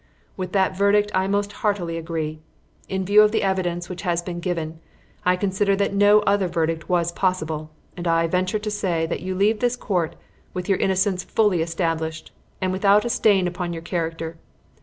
[0.35, 2.39] With that verdict I most heartily agree.
[2.89, 4.79] In view of the evidence which has been given,
[5.27, 9.35] I consider that no other verdict was possible, and I venture to say that you
[9.35, 10.15] leave this court
[10.55, 14.37] with your innocence fully established, and without a stain upon your character.